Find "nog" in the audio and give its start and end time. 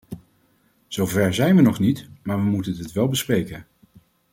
1.61-1.79